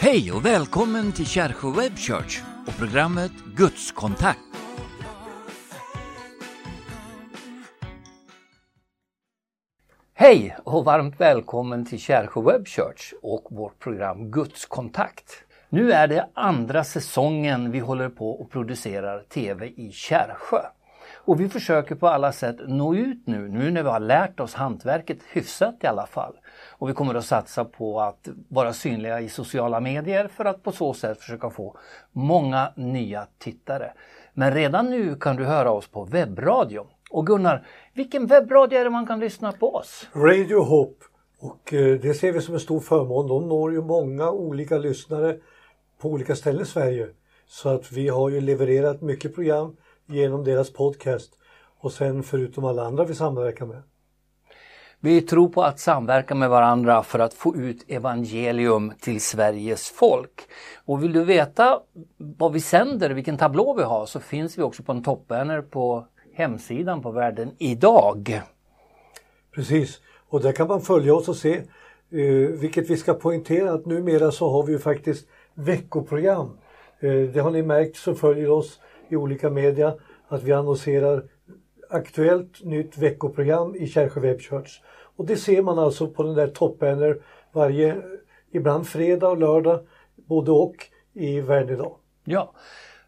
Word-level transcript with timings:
Hej 0.00 0.32
och 0.32 0.44
välkommen 0.44 1.12
till 1.12 1.26
Kärsjö 1.26 1.70
Web 1.70 1.98
Church 1.98 2.42
och 2.66 2.78
programmet 2.78 3.32
Gudskontakt. 3.56 4.38
Hej 10.14 10.56
och 10.64 10.84
varmt 10.84 11.20
välkommen 11.20 11.86
till 11.86 11.98
Kärsjö 11.98 12.40
Web 12.40 12.66
Church 12.66 13.14
och 13.22 13.46
vårt 13.50 13.78
program 13.78 14.30
Gudskontakt. 14.30 15.44
Nu 15.68 15.92
är 15.92 16.08
det 16.08 16.28
andra 16.34 16.84
säsongen 16.84 17.70
vi 17.70 17.78
håller 17.78 18.08
på 18.08 18.30
och 18.30 18.50
producerar 18.50 19.22
TV 19.22 19.66
i 19.66 19.92
Kärsjö. 19.92 20.62
Och 21.14 21.40
vi 21.40 21.48
försöker 21.48 21.94
på 21.94 22.08
alla 22.08 22.32
sätt 22.32 22.56
nå 22.66 22.94
ut 22.94 23.26
nu, 23.26 23.48
nu 23.48 23.70
när 23.70 23.82
vi 23.82 23.88
har 23.88 24.00
lärt 24.00 24.40
oss 24.40 24.54
hantverket 24.54 25.18
hyfsat 25.32 25.74
i 25.80 25.86
alla 25.86 26.06
fall. 26.06 26.34
Och 26.84 26.90
vi 26.90 26.94
kommer 26.94 27.14
att 27.14 27.24
satsa 27.24 27.64
på 27.64 28.00
att 28.00 28.28
vara 28.48 28.72
synliga 28.72 29.20
i 29.20 29.28
sociala 29.28 29.80
medier 29.80 30.28
för 30.28 30.44
att 30.44 30.62
på 30.62 30.72
så 30.72 30.94
sätt 30.94 31.20
försöka 31.20 31.50
få 31.50 31.76
många 32.12 32.72
nya 32.76 33.26
tittare. 33.38 33.92
Men 34.34 34.54
redan 34.54 34.90
nu 34.90 35.16
kan 35.16 35.36
du 35.36 35.44
höra 35.44 35.70
oss 35.70 35.88
på 35.88 36.04
webbradio. 36.04 36.86
Och 37.10 37.26
Gunnar, 37.26 37.66
vilken 37.94 38.26
webbradio 38.26 38.78
är 38.78 38.84
det 38.84 38.90
man 38.90 39.06
kan 39.06 39.20
lyssna 39.20 39.52
på 39.52 39.74
oss? 39.74 40.08
Radio 40.14 40.62
Hope. 40.62 41.04
Och 41.40 41.74
eh, 41.74 42.00
det 42.00 42.14
ser 42.14 42.32
vi 42.32 42.40
som 42.40 42.54
en 42.54 42.60
stor 42.60 42.80
förmån. 42.80 43.28
De 43.28 43.48
når 43.48 43.72
ju 43.72 43.82
många 43.82 44.30
olika 44.30 44.78
lyssnare 44.78 45.36
på 46.00 46.08
olika 46.08 46.36
ställen 46.36 46.62
i 46.62 46.66
Sverige. 46.66 47.08
Så 47.46 47.68
att 47.68 47.92
vi 47.92 48.08
har 48.08 48.30
ju 48.30 48.40
levererat 48.40 49.00
mycket 49.00 49.34
program 49.34 49.76
genom 50.06 50.44
deras 50.44 50.72
podcast. 50.72 51.38
Och 51.80 51.92
sen 51.92 52.22
förutom 52.22 52.64
alla 52.64 52.84
andra 52.84 53.04
vi 53.04 53.14
samverkar 53.14 53.66
med. 53.66 53.82
Vi 55.04 55.20
tror 55.20 55.48
på 55.48 55.62
att 55.62 55.80
samverka 55.80 56.34
med 56.34 56.50
varandra 56.50 57.02
för 57.02 57.18
att 57.18 57.34
få 57.34 57.56
ut 57.56 57.84
evangelium 57.88 58.92
till 59.00 59.20
Sveriges 59.20 59.90
folk. 59.90 60.42
Och 60.84 61.02
vill 61.02 61.12
du 61.12 61.24
veta 61.24 61.80
vad 62.16 62.52
vi 62.52 62.60
sänder, 62.60 63.10
vilken 63.10 63.36
tablå 63.36 63.74
vi 63.74 63.82
har, 63.82 64.06
så 64.06 64.20
finns 64.20 64.58
vi 64.58 64.62
också 64.62 64.82
på 64.82 64.92
en 64.92 65.02
toppbanner 65.02 65.62
på 65.62 66.06
hemsidan 66.34 67.02
på 67.02 67.10
Världen 67.10 67.50
idag. 67.58 68.42
Precis, 69.54 70.00
och 70.28 70.40
där 70.40 70.52
kan 70.52 70.68
man 70.68 70.80
följa 70.80 71.14
oss 71.14 71.28
och 71.28 71.36
se, 71.36 71.56
eh, 72.10 72.50
vilket 72.60 72.90
vi 72.90 72.96
ska 72.96 73.14
poängtera 73.14 73.72
att 73.72 73.86
numera 73.86 74.32
så 74.32 74.50
har 74.50 74.62
vi 74.62 74.72
ju 74.72 74.78
faktiskt 74.78 75.28
veckoprogram. 75.54 76.50
Eh, 77.00 77.12
det 77.12 77.40
har 77.40 77.50
ni 77.50 77.62
märkt 77.62 77.96
som 77.96 78.16
följer 78.16 78.50
oss 78.50 78.80
i 79.08 79.16
olika 79.16 79.50
media 79.50 79.94
att 80.28 80.42
vi 80.42 80.52
annonserar 80.52 81.22
aktuellt 81.90 82.64
nytt 82.64 82.98
veckoprogram 82.98 83.76
i 83.76 83.86
Kärsjö 83.86 84.20
Web 84.20 84.40
Church. 84.40 84.80
Och 85.16 85.26
det 85.26 85.36
ser 85.36 85.62
man 85.62 85.78
alltså 85.78 86.08
på 86.08 86.22
den 86.22 86.34
där 86.34 86.48
toppbanner 86.48 87.22
varje, 87.52 88.02
ibland 88.50 88.86
fredag 88.86 89.28
och 89.28 89.38
lördag, 89.38 89.80
både 90.16 90.50
och 90.50 90.74
i 91.12 91.40
Världen 91.40 91.74
idag. 91.74 91.96
Ja, 92.24 92.52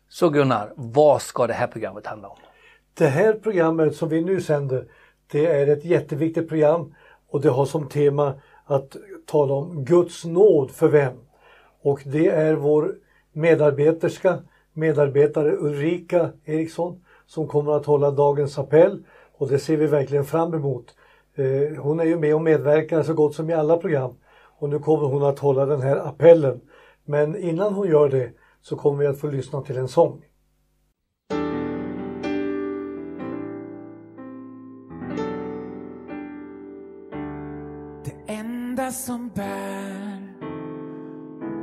så 0.08 0.28
Gunnar, 0.28 0.72
vad 0.76 1.22
ska 1.22 1.46
det 1.46 1.52
här 1.52 1.66
programmet 1.66 2.06
handla 2.06 2.28
om? 2.28 2.36
Det 2.94 3.06
här 3.06 3.32
programmet 3.32 3.96
som 3.96 4.08
vi 4.08 4.20
nu 4.20 4.40
sänder, 4.40 4.84
det 5.26 5.46
är 5.46 5.66
ett 5.66 5.84
jätteviktigt 5.84 6.48
program 6.48 6.94
och 7.28 7.40
det 7.40 7.48
har 7.48 7.66
som 7.66 7.88
tema 7.88 8.34
att 8.64 8.96
tala 9.26 9.54
om 9.54 9.84
Guds 9.84 10.24
nåd 10.24 10.70
för 10.70 10.88
vem? 10.88 11.14
Och 11.82 12.02
det 12.04 12.28
är 12.28 12.54
vår 12.54 12.94
medarbeterska, 13.32 14.38
medarbetare 14.72 15.56
Ulrika 15.56 16.30
Eriksson 16.44 17.04
som 17.26 17.48
kommer 17.48 17.72
att 17.72 17.86
hålla 17.86 18.10
dagens 18.10 18.58
appell 18.58 19.04
och 19.38 19.48
det 19.48 19.58
ser 19.58 19.76
vi 19.76 19.86
verkligen 19.86 20.24
fram 20.24 20.54
emot. 20.54 20.94
Eh, 21.36 21.82
hon 21.82 22.00
är 22.00 22.04
ju 22.04 22.18
med 22.18 22.34
och 22.34 22.42
medverkar 22.42 23.02
så 23.02 23.14
gott 23.14 23.34
som 23.34 23.50
i 23.50 23.54
alla 23.54 23.76
program 23.76 24.14
och 24.58 24.68
nu 24.68 24.78
kommer 24.78 25.06
hon 25.06 25.22
att 25.22 25.38
hålla 25.38 25.66
den 25.66 25.82
här 25.82 25.96
appellen. 25.96 26.60
Men 27.04 27.36
innan 27.36 27.74
hon 27.74 27.88
gör 27.88 28.08
det 28.08 28.30
så 28.62 28.76
kommer 28.76 28.98
vi 28.98 29.06
att 29.06 29.20
få 29.20 29.26
lyssna 29.26 29.62
till 29.62 29.76
en 29.76 29.88
sång. 29.88 30.24
Det 38.04 38.32
enda 38.32 38.90
som 38.90 39.30
bär 39.34 40.20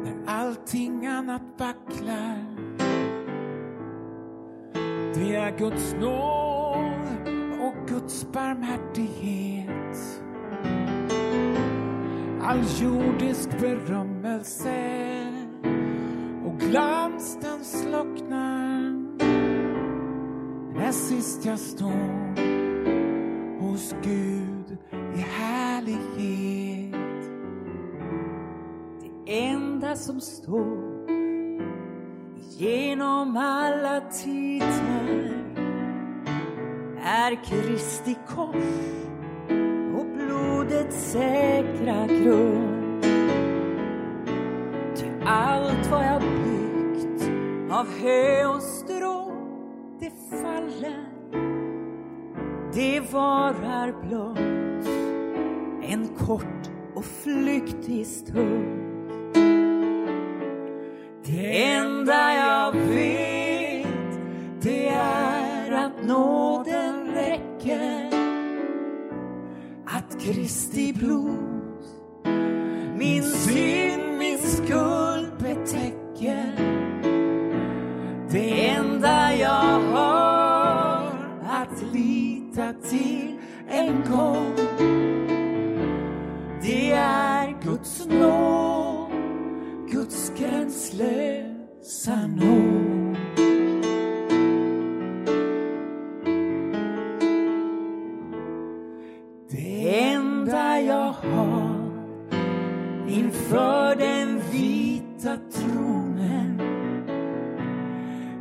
när 0.04 0.16
allting 0.26 1.06
annat 1.06 1.42
vacklar 1.58 2.54
det 5.16 5.36
är 5.36 5.58
Guds 5.58 5.94
nåd 5.94 6.63
Guds 7.94 8.26
barmhärtighet. 8.34 10.22
All 12.42 12.64
jordisk 12.82 13.50
berömmelse 13.60 15.28
och 16.46 16.60
glans 16.60 17.38
den 17.42 17.64
slocknar 17.64 18.94
när 20.78 20.92
sist 20.92 21.46
jag 21.46 21.60
står 21.60 22.36
hos 23.60 23.96
Gud 24.04 24.78
i 25.16 25.20
härlighet. 25.20 26.94
Det 29.26 29.44
enda 29.48 29.96
som 29.96 30.22
står 30.22 31.08
genom 32.58 33.38
alla 33.38 34.02
tider 34.02 35.43
är 37.04 37.44
Kristi 37.44 38.18
kors 38.28 38.56
och 39.96 40.06
blodets 40.06 41.12
säkra 41.12 42.08
grund. 42.08 43.04
Ty 44.96 45.06
allt 45.26 45.92
vad 45.92 46.06
jag 46.06 46.22
byggt 46.22 47.30
av 47.72 47.88
hö 48.02 48.46
och 48.46 48.62
strå, 48.62 49.32
det 50.00 50.12
faller. 50.42 51.06
Det 52.74 53.00
varar 53.14 53.94
blott 54.08 54.88
en 55.90 56.08
kort 56.08 56.70
och 56.96 57.06
flyktig 57.06 58.08
stund. 58.08 58.80
Det 61.26 61.64
enda 61.64 62.34
jag 62.34 62.72
vet, 62.72 64.20
det 64.62 64.88
är 64.88 65.72
att 65.72 66.08
nåd 66.08 66.63
räcker. 67.64 68.10
Att 69.86 70.22
Kristi 70.22 70.94
blod 70.94 71.54
min 72.98 73.24
synd, 73.24 74.18
min 74.20 74.38
skuld 74.38 75.32
betäcker. 75.40 76.56
Det 78.32 78.70
enda 78.70 79.36
jag 79.36 79.80
har 79.80 81.12
att 81.50 81.94
lita 81.94 82.74
till 82.90 83.38
en 83.70 84.02
gång 84.12 84.53
För 103.54 103.96
den 103.96 104.42
vita 104.52 105.38
tronen. 105.54 106.62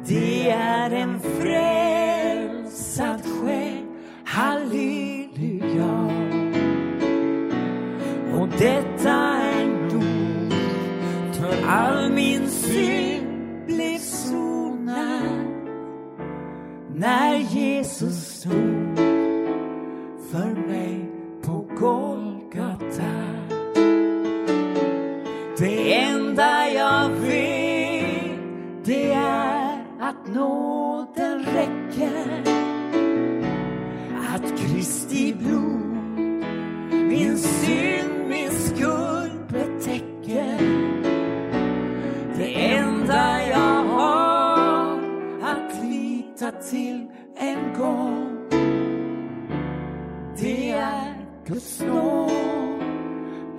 Det 0.06 0.50
är 0.50 0.91
en 0.91 1.21
fred 1.21 1.81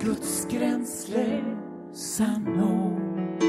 Guds 0.04 0.46
gränslösa 0.50 2.26
nåd. 2.56 3.40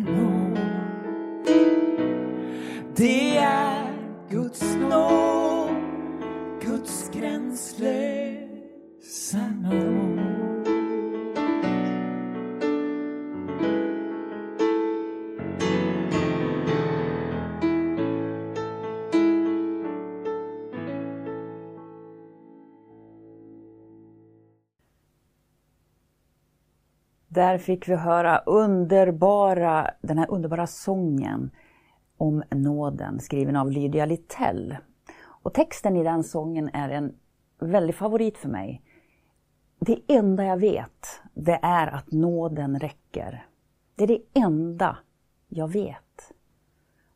nåd. 0.07 0.59
Det 2.97 3.37
är 3.37 3.78
Där 27.49 27.59
fick 27.59 27.89
vi 27.89 27.95
höra 27.95 28.39
underbara, 28.39 29.91
den 30.01 30.19
här 30.19 30.31
underbara 30.31 30.67
sången 30.67 31.51
om 32.17 32.43
nåden 32.51 33.21
skriven 33.21 33.57
av 33.57 33.71
Lydia 33.71 34.07
Littell. 34.07 34.77
Och 35.25 35.55
texten 35.55 35.97
i 35.97 36.05
den 36.05 36.25
sången 36.25 36.71
är 36.73 36.89
en 36.89 37.15
väldig 37.61 37.95
favorit 37.95 38.39
för 38.39 38.49
mig. 38.49 38.83
Det 39.79 39.99
enda 40.09 40.45
jag 40.45 40.57
vet, 40.57 41.21
det 41.35 41.59
är 41.63 41.87
att 41.87 42.13
nåden 42.13 42.79
räcker. 42.81 43.47
Det 43.95 44.05
är 44.05 44.09
det 44.09 44.23
enda 44.35 44.99
jag 45.49 45.69
vet. 45.69 46.33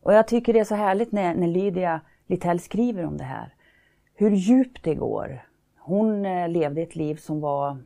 Och 0.02 0.14
jag 0.14 0.28
tycker 0.28 0.52
det 0.52 0.60
är 0.60 0.64
så 0.64 0.74
härligt 0.74 1.12
när, 1.12 1.34
när 1.34 1.48
Lydia 1.48 2.00
Littell 2.26 2.60
skriver 2.60 3.04
om 3.04 3.16
det 3.16 3.24
här. 3.24 3.54
Hur 4.14 4.30
djupt 4.30 4.84
det 4.84 4.94
går. 4.94 5.46
Hon 5.78 6.26
eh, 6.26 6.48
levde 6.48 6.82
ett 6.82 6.96
liv 6.96 7.16
som 7.16 7.40
var 7.40 7.78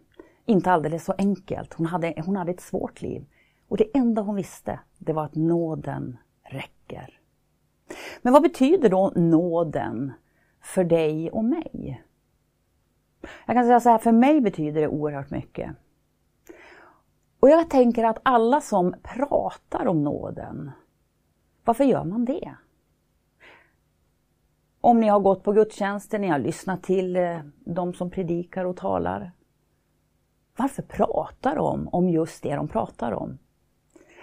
inte 0.46 0.72
alldeles 0.72 1.04
så 1.04 1.14
enkelt. 1.18 1.74
Hon 1.74 1.86
hade, 1.86 2.22
hon 2.26 2.36
hade 2.36 2.50
ett 2.50 2.60
svårt 2.60 3.02
liv. 3.02 3.26
Och 3.68 3.76
det 3.76 3.96
enda 3.96 4.22
hon 4.22 4.36
visste, 4.36 4.80
det 4.98 5.12
var 5.12 5.24
att 5.24 5.34
nåden 5.34 6.16
räcker. 6.42 7.20
Men 8.22 8.32
vad 8.32 8.42
betyder 8.42 8.88
då 8.88 9.12
nåden 9.16 10.12
för 10.60 10.84
dig 10.84 11.30
och 11.30 11.44
mig? 11.44 12.04
Jag 13.46 13.56
kan 13.56 13.64
säga 13.64 13.80
så 13.80 13.90
här, 13.90 13.98
för 13.98 14.12
mig 14.12 14.40
betyder 14.40 14.80
det 14.80 14.88
oerhört 14.88 15.30
mycket. 15.30 15.70
Och 17.40 17.48
jag 17.48 17.70
tänker 17.70 18.04
att 18.04 18.18
alla 18.22 18.60
som 18.60 18.94
pratar 19.02 19.86
om 19.86 20.04
nåden, 20.04 20.70
varför 21.64 21.84
gör 21.84 22.04
man 22.04 22.24
det? 22.24 22.54
Om 24.80 25.00
ni 25.00 25.08
har 25.08 25.20
gått 25.20 25.42
på 25.42 25.52
gudstjänster, 25.52 26.18
ni 26.18 26.28
har 26.28 26.38
lyssnat 26.38 26.82
till 26.82 27.16
eh, 27.16 27.38
de 27.64 27.94
som 27.94 28.10
predikar 28.10 28.64
och 28.64 28.76
talar, 28.76 29.32
varför 30.56 30.82
pratar 30.82 31.56
de 31.56 31.88
om 31.88 32.08
just 32.08 32.42
det 32.42 32.54
de 32.54 32.68
pratar 32.68 33.12
om? 33.12 33.38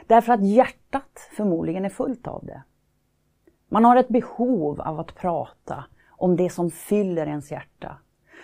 Därför 0.08 0.34
att 0.34 0.44
hjärtat 0.44 1.30
förmodligen 1.36 1.86
är 1.86 1.90
fullt 1.90 2.28
av 2.28 2.46
det. 2.46 2.64
Man 3.68 3.86
har 3.86 3.96
ett 3.96 4.08
behov 4.08 4.82
av 4.82 5.00
att 5.00 5.16
prata 5.16 5.86
om 6.10 6.36
det 6.36 6.50
som 6.50 6.72
fyller 6.72 7.28
ens 7.28 7.52
hjärta. 7.52 7.98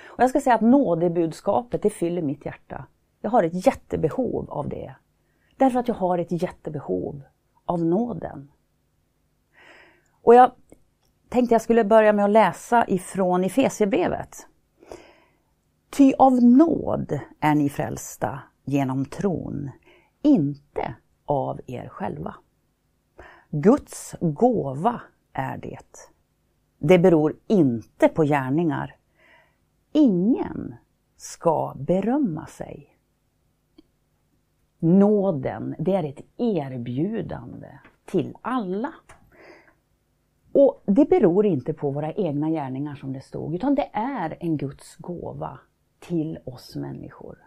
Och 0.06 0.24
jag 0.24 0.30
ska 0.30 0.42
säga 0.42 0.56
att 0.56 0.62
nådebudskapet, 0.62 1.82
det 1.82 1.90
fyller 1.90 2.22
mitt 2.22 2.46
hjärta. 2.46 2.86
Jag 3.22 3.30
har 3.30 3.44
ett 3.44 3.66
jättebehov 3.66 4.50
av 4.50 4.70
det. 4.70 4.96
Därför 5.58 5.80
att 5.80 5.88
jag 5.88 5.96
har 5.96 6.18
ett 6.18 6.42
jättebehov 6.44 7.22
av 7.66 7.86
nåden. 7.86 8.52
Och 10.22 10.36
jag 10.36 10.52
tänkte 11.30 11.56
jag 11.56 11.62
skulle 11.62 11.84
börja 11.84 12.14
med 12.14 12.26
att 12.26 12.32
läsa 12.32 12.86
ifrån 12.88 13.44
Efesierbrevet. 13.44 14.48
Ty 15.90 16.14
av 16.14 16.44
nåd 16.44 17.20
är 17.40 17.56
ni 17.56 17.70
frälsta 17.70 18.40
genom 18.66 19.06
tron, 19.06 19.70
inte 20.22 20.96
av 21.26 21.62
er 21.68 21.88
själva. 21.88 22.36
Guds 23.50 24.16
gåva 24.22 25.02
är 25.34 25.58
det. 25.58 26.10
Det 26.78 27.00
beror 27.00 27.36
inte 27.48 28.08
på 28.08 28.24
gärningar. 28.24 28.96
Ingen 29.92 30.76
ska 31.18 31.74
berömma 31.78 32.46
sig. 32.46 32.96
Nåden, 34.80 35.76
det 35.80 35.96
är 35.96 36.04
ett 36.04 36.22
erbjudande 36.38 37.70
till 38.06 38.34
alla. 38.42 38.94
Och 40.54 40.84
det 40.86 41.10
beror 41.10 41.46
inte 41.46 41.74
på 41.74 41.92
våra 41.92 42.14
egna 42.14 42.50
gärningar 42.50 42.96
som 42.96 43.14
det 43.14 43.22
stod, 43.22 43.56
utan 43.56 43.76
det 43.76 43.90
är 43.94 44.38
en 44.40 44.58
Guds 44.58 44.96
gåva 44.96 45.60
till 46.10 46.40
oss 46.46 46.76
människor. 46.76 47.38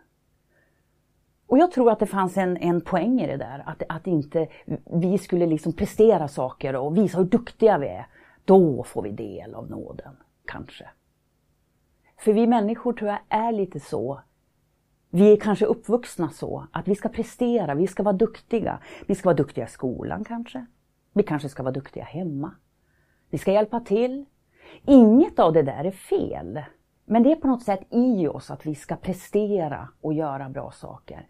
Och 1.47 1.59
jag 1.59 1.73
tror 1.73 1.91
att 1.91 1.99
det 1.99 2.06
fanns 2.06 2.37
en, 2.37 2.56
en 2.56 2.81
poäng 2.81 3.20
i 3.20 3.26
det 3.26 3.37
där, 3.37 3.62
att, 3.67 3.82
att 3.88 4.06
inte 4.06 4.49
vi 4.85 5.19
skulle 5.19 5.47
liksom 5.47 5.73
prestera 5.73 6.29
saker 6.29 6.76
och 6.76 6.97
visa 6.97 7.19
hur 7.19 7.25
duktiga 7.25 7.79
vi 7.79 7.88
är. 7.88 8.06
Då 8.44 8.82
får 8.82 9.03
vi 9.03 9.11
del 9.11 9.55
av 9.55 9.70
nåden, 9.70 10.17
kanske. 10.47 10.91
För 12.17 12.32
vi 12.32 12.47
människor 12.47 12.93
tror 12.93 13.11
jag 13.11 13.19
är 13.29 13.53
lite 13.53 13.81
så. 13.81 14.20
Vi 15.11 15.32
är 15.32 15.37
kanske 15.37 15.67
uppvuxna 15.67 16.31
så 16.31 16.67
att 16.73 16.88
vi 16.88 16.94
ska 16.94 17.08
prestera, 17.08 17.75
vi 17.75 17.87
ska 17.87 18.03
vara 18.03 18.17
duktiga. 18.17 18.79
Vi 19.06 19.15
ska 19.15 19.29
vara 19.29 19.37
duktiga 19.37 19.65
i 19.65 19.69
skolan 19.69 20.25
kanske. 20.25 20.67
Vi 21.12 21.23
kanske 21.23 21.49
ska 21.49 21.62
vara 21.62 21.73
duktiga 21.73 22.05
hemma. 22.05 22.55
Vi 23.31 23.38
ska 23.38 23.53
hjälpa 23.53 23.81
till. 23.81 24.25
Inget 24.87 25.38
av 25.38 25.53
det 25.53 25.62
där 25.62 25.85
är 25.85 25.91
fel. 25.91 26.61
Men 27.04 27.22
det 27.22 27.32
är 27.32 27.37
på 27.37 27.46
något 27.46 27.62
sätt 27.62 27.87
i 27.90 28.28
oss 28.28 28.50
att 28.50 28.66
vi 28.66 28.75
ska 28.75 28.96
prestera 28.96 29.88
och 30.00 30.12
göra 30.12 30.49
bra 30.49 30.70
saker. 30.70 31.26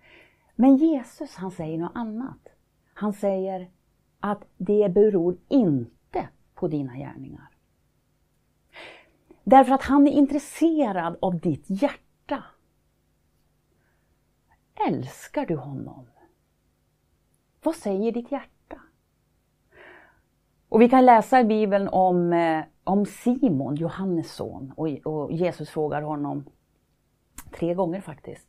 Men 0.54 0.76
Jesus 0.76 1.34
han 1.34 1.50
säger 1.50 1.78
något 1.78 1.92
annat. 1.94 2.48
Han 2.94 3.12
säger 3.12 3.70
att 4.20 4.44
det 4.56 4.94
beror 4.94 5.36
inte 5.48 6.28
på 6.54 6.68
dina 6.68 6.96
gärningar. 6.96 7.48
Därför 9.44 9.72
att 9.72 9.82
han 9.82 10.06
är 10.06 10.12
intresserad 10.12 11.16
av 11.20 11.40
ditt 11.40 11.64
hjärta. 11.68 12.44
Älskar 14.88 15.46
du 15.46 15.56
honom? 15.56 16.06
Vad 17.62 17.74
säger 17.74 18.12
ditt 18.12 18.32
hjärta? 18.32 18.80
Och 20.68 20.80
vi 20.80 20.88
kan 20.88 21.06
läsa 21.06 21.40
i 21.40 21.44
Bibeln 21.44 21.88
om 21.88 22.32
eh, 22.32 22.64
om 22.84 23.06
Simon, 23.06 23.74
Johannes 23.74 24.32
son, 24.32 24.72
och, 24.76 24.88
och 25.06 25.32
Jesus 25.32 25.70
frågar 25.70 26.02
honom 26.02 26.44
tre 27.50 27.74
gånger 27.74 28.00
faktiskt. 28.00 28.48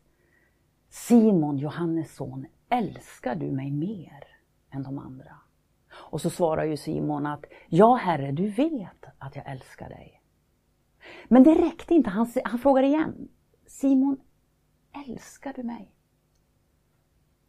Simon, 0.89 1.57
Johannes 1.57 2.15
son, 2.15 2.45
älskar 2.69 3.35
du 3.35 3.51
mig 3.51 3.71
mer 3.71 4.27
än 4.71 4.83
de 4.83 4.99
andra? 4.99 5.35
Och 5.93 6.21
så 6.21 6.29
svarar 6.29 6.63
ju 6.63 6.77
Simon 6.77 7.25
att 7.25 7.45
Ja 7.67 7.95
Herre, 7.95 8.31
du 8.31 8.49
vet 8.49 9.05
att 9.17 9.35
jag 9.35 9.51
älskar 9.51 9.89
dig. 9.89 10.21
Men 11.27 11.43
det 11.43 11.55
räckte 11.55 11.93
inte, 11.93 12.09
han, 12.09 12.27
han 12.45 12.59
frågar 12.59 12.83
igen. 12.83 13.27
Simon, 13.65 14.17
älskar 15.07 15.53
du 15.55 15.63
mig? 15.63 15.91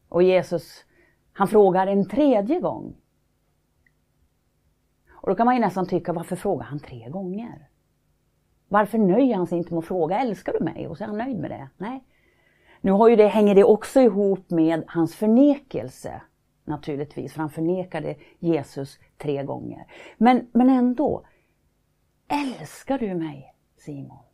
Och 0.08 0.22
Jesus, 0.22 0.84
han 1.32 1.48
frågar 1.48 1.86
en 1.86 2.08
tredje 2.08 2.60
gång. 2.60 2.96
Och 5.24 5.30
då 5.30 5.36
kan 5.36 5.46
man 5.46 5.54
ju 5.54 5.60
nästan 5.60 5.86
tycka, 5.86 6.12
varför 6.12 6.36
frågar 6.36 6.64
han 6.64 6.80
tre 6.80 7.08
gånger? 7.08 7.68
Varför 8.68 8.98
nöjer 8.98 9.36
han 9.36 9.46
sig 9.46 9.58
inte 9.58 9.74
med 9.74 9.78
att 9.78 9.84
fråga, 9.84 10.20
älskar 10.20 10.52
du 10.52 10.64
mig? 10.64 10.88
Och 10.88 10.98
så 10.98 11.04
är 11.04 11.08
han 11.08 11.18
nöjd 11.18 11.38
med 11.38 11.50
det. 11.50 11.68
Nej. 11.76 12.04
Nu 12.80 12.92
har 12.92 13.08
ju 13.08 13.16
det, 13.16 13.26
hänger 13.26 13.54
det 13.54 13.64
också 13.64 14.00
ihop 14.00 14.50
med 14.50 14.84
hans 14.86 15.14
förnekelse, 15.16 16.22
naturligtvis, 16.64 17.32
för 17.32 17.40
han 17.40 17.50
förnekade 17.50 18.16
Jesus 18.38 18.98
tre 19.18 19.42
gånger. 19.42 19.86
Men, 20.18 20.50
men 20.52 20.70
ändå, 20.70 21.26
älskar 22.28 22.98
du 22.98 23.14
mig, 23.14 23.54
Simon? 23.76 24.24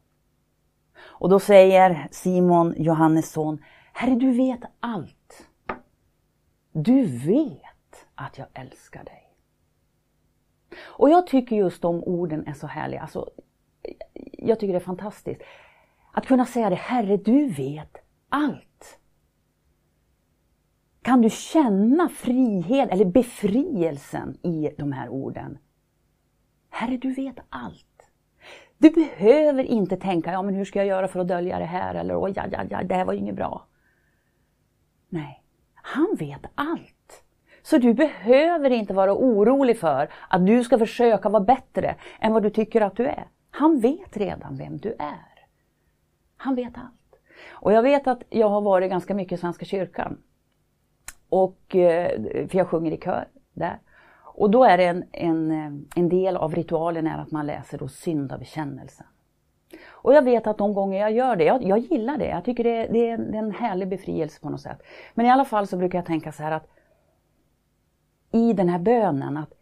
Och 1.01 1.29
då 1.29 1.41
säger 1.41 2.09
Simon, 2.11 2.75
Johannes 2.77 3.33
son, 3.33 3.65
Herre 3.93 4.15
du 4.15 4.33
vet 4.33 4.61
allt. 4.81 5.49
Du 6.73 7.03
vet 7.05 8.07
att 8.15 8.39
jag 8.39 8.47
älskar 8.55 9.05
dig. 9.05 9.30
Och 10.79 11.11
jag 11.11 11.27
tycker 11.27 11.57
just 11.57 11.83
de 11.83 12.05
orden 12.05 12.47
är 12.47 12.53
så 12.53 12.67
härliga. 12.67 13.01
Alltså, 13.01 13.31
jag 14.33 14.61
tycker 14.61 14.73
det 14.73 14.79
är 14.79 14.85
fantastiskt. 14.85 15.43
Att 16.13 16.27
kunna 16.27 16.47
säga 16.47 16.71
det, 16.71 16.77
Herre 16.77 17.17
du 17.17 17.49
vet 17.49 17.97
allt. 18.29 18.99
Kan 21.03 21.23
du 21.23 21.31
känna 21.31 22.09
frihet 22.09 22.91
eller 22.91 23.05
befrielsen 23.05 24.39
i 24.43 24.71
de 24.79 24.93
här 24.93 25.09
orden? 25.09 25.59
Herre 26.71 26.97
du 26.97 27.13
vet 27.13 27.37
allt. 27.49 27.87
Du 28.79 28.91
behöver 28.91 29.65
inte 29.65 29.97
tänka, 29.97 30.33
ja 30.33 30.43
men 30.43 30.55
hur 30.55 30.65
ska 30.65 30.79
jag 30.79 30.87
göra 30.87 31.09
för 31.09 31.21
att 31.21 31.29
dölja 31.29 31.59
det 31.59 31.65
här? 31.65 31.95
Eller 31.95 32.25
oj, 32.25 32.33
ja, 32.37 32.47
ja, 32.53 32.65
ja, 32.71 32.83
det 32.83 32.95
här 32.95 33.05
var 33.05 33.13
ju 33.13 33.19
inget 33.19 33.37
bra. 33.37 33.67
Nej, 35.09 35.43
han 35.75 36.17
vet 36.19 36.41
allt. 36.55 37.00
Så 37.71 37.79
du 37.79 37.95
behöver 37.95 38.71
inte 38.71 38.95
vara 38.95 39.15
orolig 39.15 39.79
för 39.79 40.09
att 40.29 40.47
du 40.47 40.65
ska 40.65 40.79
försöka 40.79 41.29
vara 41.29 41.43
bättre 41.43 41.95
än 42.21 42.33
vad 42.33 42.43
du 42.43 42.51
tycker 42.51 42.81
att 42.81 42.97
du 42.97 43.07
är. 43.07 43.27
Han 43.51 43.81
vet 43.81 44.17
redan 44.17 44.57
vem 44.57 44.79
du 44.79 44.89
är. 44.99 45.47
Han 46.37 46.55
vet 46.55 46.73
allt. 46.75 47.23
Och 47.51 47.73
jag 47.73 47.83
vet 47.83 48.07
att 48.07 48.23
jag 48.29 48.49
har 48.49 48.61
varit 48.61 48.91
ganska 48.91 49.15
mycket 49.15 49.39
i 49.39 49.41
Svenska 49.41 49.65
kyrkan. 49.65 50.19
Och, 51.29 51.77
eh, 51.77 52.21
för 52.49 52.59
jag 52.59 52.69
sjunger 52.69 52.93
i 52.93 52.97
kör 52.97 53.29
där. 53.55 53.79
Och 54.23 54.51
då 54.51 54.65
är 54.65 54.79
det 54.79 54.85
en, 54.85 55.05
en, 55.13 55.51
eh, 55.51 55.73
en 55.97 56.09
del 56.09 56.37
av 56.37 56.55
ritualen 56.55 57.07
är 57.07 57.19
att 57.19 57.31
man 57.31 57.47
läser 57.47 57.79
då 57.79 57.89
syndabekännelsen. 57.89 59.07
Och 59.89 60.15
jag 60.15 60.23
vet 60.23 60.47
att 60.47 60.59
de 60.59 60.75
gånger 60.75 61.01
jag 61.01 61.13
gör 61.13 61.37
det, 61.37 61.45
jag, 61.45 61.63
jag 61.63 61.79
gillar 61.79 62.19
det, 62.19 62.29
jag 62.29 62.45
tycker 62.45 62.65
det, 62.65 62.87
det, 62.87 63.09
är 63.09 63.15
en, 63.15 63.31
det 63.31 63.39
är 63.39 63.43
en 63.43 63.55
härlig 63.55 63.89
befrielse 63.89 64.41
på 64.41 64.51
något 64.51 64.61
sätt. 64.61 64.83
Men 65.15 65.27
i 65.27 65.31
alla 65.31 65.45
fall 65.45 65.67
så 65.67 65.77
brukar 65.77 65.99
jag 65.99 66.07
tänka 66.07 66.33
så 66.33 66.43
här 66.43 66.53
att 66.53 66.69
i 68.33 68.53
den 68.53 68.69
här 68.69 68.79
bönen 68.79 69.37
att 69.37 69.53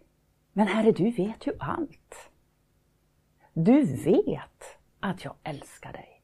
Men 0.52 0.66
Herre, 0.66 0.92
du 0.92 1.10
vet 1.10 1.46
ju 1.46 1.52
allt. 1.58 2.30
Du 3.52 3.82
vet 3.82 4.64
att 5.00 5.24
jag 5.24 5.34
älskar 5.42 5.92
dig. 5.92 6.22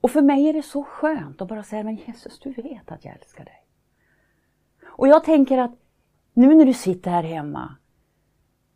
Och 0.00 0.10
för 0.10 0.22
mig 0.22 0.48
är 0.48 0.52
det 0.52 0.62
så 0.62 0.84
skönt 0.84 1.42
att 1.42 1.48
bara 1.48 1.62
säga, 1.62 1.84
men 1.84 1.96
Jesus, 1.96 2.40
du 2.40 2.52
vet 2.52 2.92
att 2.92 3.04
jag 3.04 3.14
älskar 3.14 3.44
dig. 3.44 3.66
Och 4.84 5.08
jag 5.08 5.24
tänker 5.24 5.58
att 5.58 5.70
nu 6.32 6.54
när 6.54 6.64
du 6.64 6.74
sitter 6.74 7.10
här 7.10 7.22
hemma, 7.22 7.76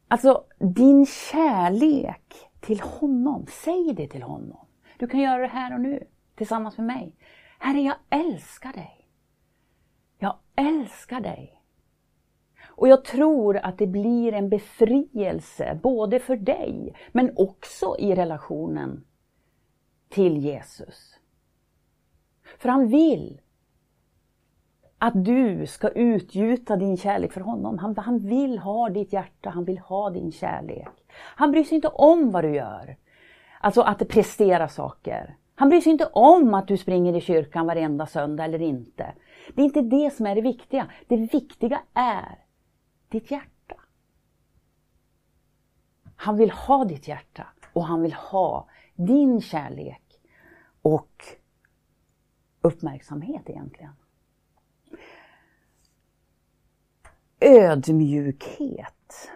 alltså 0.09 0.45
din 0.59 1.07
kärlek 1.07 2.35
till 2.61 2.81
honom, 2.81 3.47
säg 3.49 3.93
det 3.93 4.09
till 4.09 4.23
honom. 4.23 4.66
Du 4.99 5.07
kan 5.07 5.21
göra 5.21 5.43
det 5.43 5.49
här 5.49 5.75
och 5.75 5.81
nu 5.81 6.07
tillsammans 6.35 6.78
med 6.78 6.87
mig. 6.87 7.16
Herre, 7.59 7.81
jag 7.81 7.97
älskar 8.11 8.73
dig. 8.73 9.09
Jag 10.19 10.38
älskar 10.57 11.21
dig. 11.21 11.55
Och 12.76 12.88
jag 12.88 13.04
tror 13.04 13.56
att 13.56 13.78
det 13.78 13.87
blir 13.87 14.33
en 14.33 14.49
befrielse 14.49 15.78
både 15.83 16.18
för 16.18 16.37
dig 16.37 16.95
men 17.12 17.33
också 17.37 17.97
i 17.99 18.14
relationen 18.14 19.04
till 20.09 20.37
Jesus. 20.37 21.18
För 22.59 22.68
han 22.68 22.88
vill 22.88 23.40
att 24.99 25.25
du 25.25 25.66
ska 25.66 25.88
utgjuta 25.88 26.76
din 26.76 26.97
kärlek 26.97 27.33
för 27.33 27.40
honom. 27.40 27.78
Han, 27.78 27.97
han 27.97 28.18
vill 28.18 28.59
ha 28.59 28.88
ditt 28.88 29.12
hjärta, 29.12 29.50
han 29.50 29.64
vill 29.64 29.78
ha 29.78 30.11
din 30.11 30.33
kärlek. 30.33 30.88
Han 31.37 31.50
bryr 31.50 31.64
sig 31.64 31.75
inte 31.75 31.88
om 31.88 32.30
vad 32.30 32.45
du 32.45 32.54
gör. 32.54 32.97
Alltså 33.61 33.80
att 33.80 34.09
prestera 34.09 34.68
saker. 34.68 35.37
Han 35.54 35.68
bryr 35.68 35.80
sig 35.80 35.92
inte 35.92 36.06
om 36.06 36.54
att 36.54 36.68
du 36.68 36.76
springer 36.76 37.16
i 37.16 37.21
kyrkan 37.21 37.66
varenda 37.66 38.06
söndag 38.06 38.45
eller 38.45 38.62
inte. 38.62 39.14
Det 39.54 39.62
är 39.62 39.64
inte 39.64 39.83
det 39.83 40.12
som 40.16 40.26
är 40.26 40.35
det 40.35 40.40
viktiga. 40.40 40.87
Det 41.09 41.16
viktiga 41.16 41.80
är 41.95 42.46
ditt 43.08 43.30
hjärta. 43.30 43.76
Han 46.16 46.36
vill 46.36 46.50
ha 46.50 46.84
ditt 46.84 47.08
hjärta 47.08 47.46
och 47.72 47.84
han 47.84 48.02
vill 48.02 48.12
ha 48.12 48.68
din 48.94 49.40
kärlek 49.40 50.20
och 50.82 51.25
uppmärksamhet 52.60 53.50
egentligen. 53.50 53.92
Ödmjukhet. 57.40 59.30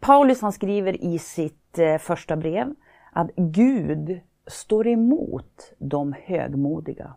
Paulus 0.00 0.40
han 0.40 0.52
skriver 0.52 1.04
i 1.04 1.18
sitt 1.18 1.78
eh, 1.78 1.98
första 1.98 2.36
brev 2.36 2.74
att 3.12 3.30
Gud 3.36 4.20
står 4.46 4.86
emot 4.86 5.72
de 5.78 6.12
högmodiga. 6.12 7.16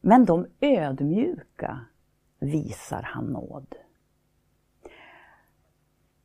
Men 0.00 0.24
de 0.24 0.46
ödmjuka 0.60 1.80
visar 2.38 3.02
han 3.02 3.24
nåd. 3.24 3.74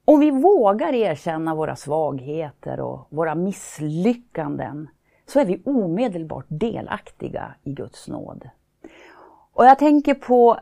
Om 0.06 0.20
vi 0.20 0.32
vågar 0.32 0.94
erkänna 0.94 1.56
våra 1.56 1.76
svagheter 1.76 2.80
och 2.80 3.08
våra 3.10 3.36
misslyckanden 3.36 4.90
så 5.26 5.40
är 5.40 5.46
vi 5.46 5.62
omedelbart 5.66 6.46
delaktiga 6.48 7.56
i 7.64 7.74
Guds 7.74 8.08
nåd. 8.08 8.50
Och 9.54 9.66
jag 9.66 9.80
tänker 9.80 10.14
på 10.14 10.60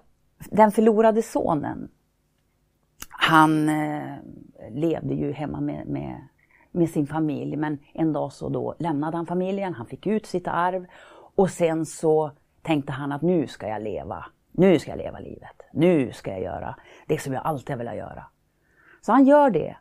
den 0.51 0.71
förlorade 0.71 1.21
sonen. 1.21 1.89
Han 3.09 3.69
eh, 3.69 4.15
levde 4.71 5.13
ju 5.13 5.31
hemma 5.31 5.61
med, 5.61 5.87
med, 5.87 6.27
med, 6.71 6.89
sin 6.89 7.07
familj 7.07 7.55
men 7.55 7.77
en 7.93 8.13
dag 8.13 8.33
så 8.33 8.49
då 8.49 8.75
lämnade 8.79 9.17
han 9.17 9.25
familjen, 9.25 9.73
han 9.73 9.85
fick 9.85 10.07
ut 10.07 10.25
sitt 10.25 10.47
arv 10.47 10.85
och 11.35 11.49
sen 11.49 11.85
så 11.85 12.31
tänkte 12.61 12.91
han 12.91 13.11
att 13.11 13.21
nu 13.21 13.47
ska 13.47 13.67
jag 13.67 13.81
leva. 13.81 14.25
Nu 14.59 14.79
ska 14.79 14.91
jag 14.91 14.97
leva 14.97 15.19
livet. 15.19 15.61
Nu 15.71 16.11
ska 16.11 16.31
jag 16.31 16.41
göra 16.41 16.75
det 17.07 17.17
som 17.17 17.33
jag 17.33 17.45
alltid 17.45 17.69
har 17.69 17.77
velat 17.77 17.95
göra. 17.95 18.25
Så 19.01 19.11
han 19.11 19.25
gör 19.25 19.49
det. 19.49 19.77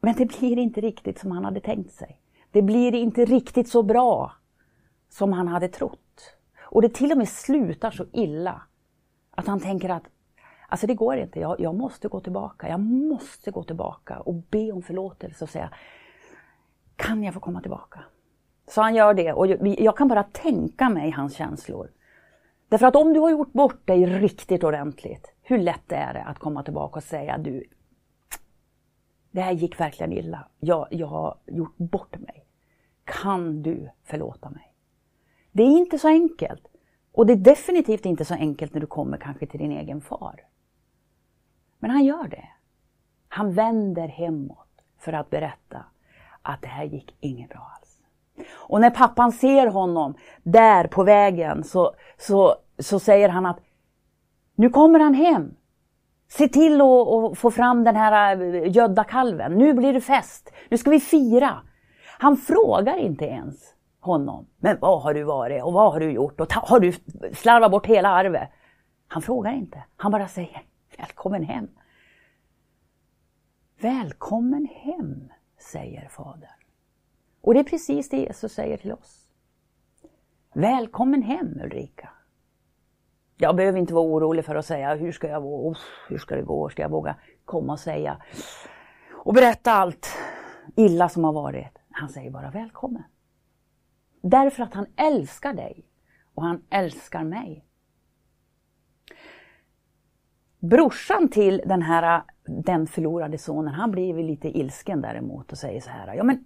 Men 0.00 0.14
det 0.14 0.26
blir 0.26 0.58
inte 0.58 0.80
riktigt 0.80 1.18
som 1.18 1.30
han 1.30 1.44
hade 1.44 1.60
tänkt 1.60 1.92
sig. 1.92 2.20
Det 2.50 2.62
blir 2.62 2.94
inte 2.94 3.24
riktigt 3.24 3.68
så 3.68 3.82
bra 3.82 4.32
som 5.08 5.32
han 5.32 5.48
hade 5.48 5.68
trott. 5.68 6.36
Och 6.60 6.82
det 6.82 6.94
till 6.94 7.12
och 7.12 7.18
med 7.18 7.28
slutar 7.28 7.90
så 7.90 8.06
illa 8.12 8.62
att 9.30 9.46
han 9.46 9.60
tänker 9.60 9.88
att 9.88 10.04
alltså 10.68 10.86
det 10.86 10.94
går 10.94 11.16
inte, 11.16 11.40
jag, 11.40 11.60
jag 11.60 11.74
måste 11.74 12.08
gå 12.08 12.20
tillbaka. 12.20 12.68
Jag 12.68 12.80
måste 12.80 13.50
gå 13.50 13.62
tillbaka 13.62 14.20
och 14.20 14.34
be 14.34 14.72
om 14.72 14.82
förlåtelse 14.82 15.44
och 15.44 15.50
säga 15.50 15.70
kan 16.96 17.22
jag 17.22 17.34
få 17.34 17.40
komma 17.40 17.60
tillbaka? 17.60 18.04
Så 18.68 18.82
han 18.82 18.94
gör 18.94 19.14
det 19.14 19.32
och 19.32 19.46
jag 19.62 19.96
kan 19.96 20.08
bara 20.08 20.22
tänka 20.22 20.88
mig 20.88 21.10
hans 21.10 21.34
känslor. 21.34 21.90
Därför 22.68 22.86
att 22.86 22.96
om 22.96 23.12
du 23.12 23.20
har 23.20 23.30
gjort 23.30 23.52
bort 23.52 23.86
dig 23.86 24.06
riktigt 24.06 24.64
ordentligt, 24.64 25.32
hur 25.42 25.58
lätt 25.58 25.92
är 25.92 26.14
det 26.14 26.22
att 26.22 26.38
komma 26.38 26.62
tillbaka 26.62 26.96
och 26.96 27.04
säga 27.04 27.38
du, 27.38 27.64
det 29.30 29.40
här 29.40 29.52
gick 29.52 29.80
verkligen 29.80 30.12
illa. 30.12 30.48
Jag, 30.60 30.88
jag 30.90 31.06
har 31.06 31.38
gjort 31.46 31.76
bort 31.76 32.18
mig. 32.18 32.46
Kan 33.04 33.62
du 33.62 33.90
förlåta 34.04 34.50
mig? 34.50 34.74
Det 35.52 35.62
är 35.62 35.78
inte 35.78 35.98
så 35.98 36.08
enkelt. 36.08 36.66
Och 37.12 37.26
det 37.26 37.32
är 37.32 37.36
definitivt 37.36 38.06
inte 38.06 38.24
så 38.24 38.34
enkelt 38.34 38.74
när 38.74 38.80
du 38.80 38.86
kommer 38.86 39.18
kanske 39.18 39.46
till 39.46 39.60
din 39.60 39.72
egen 39.72 40.00
far. 40.00 40.40
Men 41.78 41.90
han 41.90 42.04
gör 42.04 42.28
det. 42.28 42.48
Han 43.28 43.52
vänder 43.52 44.08
hemåt 44.08 44.82
för 44.98 45.12
att 45.12 45.30
berätta 45.30 45.84
att 46.42 46.62
det 46.62 46.68
här 46.68 46.84
gick 46.84 47.16
inget 47.20 47.50
bra 47.50 47.72
alls. 47.78 47.85
Och 48.52 48.80
när 48.80 48.90
pappan 48.90 49.32
ser 49.32 49.66
honom 49.66 50.14
där 50.42 50.86
på 50.86 51.04
vägen 51.04 51.64
så, 51.64 51.92
så, 52.18 52.54
så 52.78 52.98
säger 52.98 53.28
han 53.28 53.46
att 53.46 53.58
nu 54.54 54.70
kommer 54.70 55.00
han 55.00 55.14
hem. 55.14 55.54
Se 56.28 56.48
till 56.48 56.80
att 56.80 57.38
få 57.38 57.50
fram 57.50 57.84
den 57.84 57.96
här 57.96 58.42
eh, 58.42 58.70
gödda 58.70 59.04
kalven. 59.04 59.52
Nu 59.52 59.74
blir 59.74 59.92
det 59.92 60.00
fest. 60.00 60.52
Nu 60.68 60.78
ska 60.78 60.90
vi 60.90 61.00
fira. 61.00 61.62
Han 62.18 62.36
frågar 62.36 62.96
inte 62.96 63.24
ens 63.24 63.74
honom. 64.00 64.46
Men 64.58 64.78
vad 64.80 65.02
har 65.02 65.14
du 65.14 65.22
varit 65.22 65.64
och 65.64 65.72
vad 65.72 65.92
har 65.92 66.00
du 66.00 66.10
gjort 66.10 66.40
och 66.40 66.52
har 66.52 66.80
du 66.80 66.92
slarvat 67.34 67.70
bort 67.70 67.86
hela 67.86 68.08
arvet? 68.08 68.48
Han 69.08 69.22
frågar 69.22 69.52
inte. 69.52 69.84
Han 69.96 70.12
bara 70.12 70.28
säger 70.28 70.62
Välkommen 70.98 71.42
hem. 71.42 71.68
Välkommen 73.80 74.68
hem, 74.74 75.28
säger 75.58 76.08
Fadern. 76.08 76.55
Och 77.46 77.54
det 77.54 77.60
är 77.60 77.64
precis 77.64 78.08
det 78.08 78.16
Jesus 78.16 78.52
säger 78.52 78.76
till 78.76 78.92
oss. 78.92 79.28
Välkommen 80.54 81.22
hem 81.22 81.60
Ulrika. 81.64 82.08
Jag 83.36 83.56
behöver 83.56 83.78
inte 83.78 83.94
vara 83.94 84.04
orolig 84.04 84.44
för 84.44 84.54
att 84.54 84.66
säga 84.66 84.94
hur 84.94 85.12
ska 85.12 85.28
jag 85.28 85.44
oh, 85.44 85.78
hur 86.08 86.18
ska 86.18 86.36
det 86.36 86.42
gå, 86.42 86.68
ska 86.68 86.82
jag 86.82 86.88
våga 86.88 87.16
komma 87.44 87.72
och 87.72 87.80
säga 87.80 88.22
och 89.12 89.34
berätta 89.34 89.72
allt 89.72 90.08
illa 90.76 91.08
som 91.08 91.24
har 91.24 91.32
varit. 91.32 91.78
Han 91.90 92.08
säger 92.08 92.30
bara 92.30 92.50
välkommen. 92.50 93.02
Därför 94.20 94.62
att 94.62 94.74
han 94.74 94.86
älskar 94.96 95.54
dig 95.54 95.86
och 96.34 96.42
han 96.42 96.62
älskar 96.70 97.24
mig. 97.24 97.64
Brorsan 100.58 101.28
till 101.28 101.62
den 101.66 101.82
här 101.82 102.22
den 102.44 102.86
förlorade 102.86 103.38
sonen, 103.38 103.74
han 103.74 103.90
blir 103.90 104.22
lite 104.22 104.58
ilsken 104.58 105.00
däremot 105.00 105.52
och 105.52 105.58
säger 105.58 105.80
så 105.80 105.90
här. 105.90 106.14
Ja 106.14 106.24
men, 106.24 106.44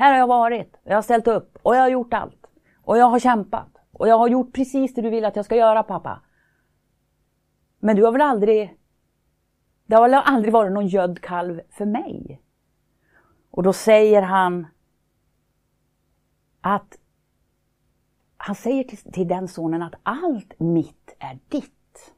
här 0.00 0.10
har 0.10 0.18
jag 0.18 0.26
varit, 0.26 0.76
jag 0.84 0.94
har 0.94 1.02
ställt 1.02 1.26
upp 1.28 1.58
och 1.62 1.76
jag 1.76 1.80
har 1.80 1.88
gjort 1.88 2.14
allt. 2.14 2.46
Och 2.84 2.98
jag 2.98 3.06
har 3.06 3.18
kämpat. 3.18 3.68
Och 3.92 4.08
jag 4.08 4.18
har 4.18 4.28
gjort 4.28 4.52
precis 4.52 4.94
det 4.94 5.02
du 5.02 5.10
vill 5.10 5.24
att 5.24 5.36
jag 5.36 5.44
ska 5.44 5.56
göra 5.56 5.82
pappa. 5.82 6.20
Men 7.78 7.96
du 7.96 8.04
har 8.04 8.12
väl 8.12 8.20
aldrig... 8.20 8.76
Det 9.86 9.94
har 9.96 10.02
väl 10.02 10.14
aldrig 10.14 10.52
varit 10.52 10.72
någon 10.72 10.86
gödd 10.86 11.20
kalv 11.20 11.60
för 11.70 11.86
mig? 11.86 12.42
Och 13.50 13.62
då 13.62 13.72
säger 13.72 14.22
han 14.22 14.66
att 16.60 16.98
han 18.36 18.54
säger 18.54 18.84
till, 18.84 19.12
till 19.12 19.28
den 19.28 19.48
sonen 19.48 19.82
att 19.82 19.94
allt 20.02 20.60
mitt 20.60 21.16
är 21.18 21.38
ditt. 21.48 22.14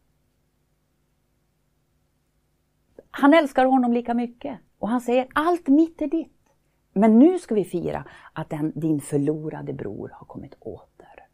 Han 3.11 3.35
älskar 3.35 3.65
honom 3.65 3.93
lika 3.93 4.15
mycket 4.15 4.59
och 4.79 4.89
han 4.89 5.01
säger 5.01 5.29
allt 5.35 5.69
mitt 5.69 6.03
är 6.03 6.07
ditt. 6.07 6.42
Men 6.93 7.19
nu 7.19 7.39
ska 7.39 7.55
vi 7.55 7.65
fira 7.65 8.05
att 8.33 8.51
den, 8.51 8.73
din 8.75 9.01
förlorade 9.01 9.73
bror 9.73 10.11
har 10.15 10.27
kommit 10.27 10.55
åter. 10.61 11.27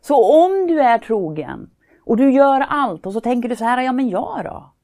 Så 0.00 0.44
om 0.44 0.66
du 0.66 0.80
är 0.80 0.98
trogen 0.98 1.70
Och 2.00 2.16
du 2.16 2.32
gör 2.32 2.60
allt 2.60 3.06
och 3.06 3.12
så 3.12 3.20
tänker 3.20 3.48
du 3.48 3.56
så 3.56 3.64
här, 3.64 3.82
ja 3.82 3.92
men 3.92 4.08
jag 4.08 4.44
då? 4.44 4.74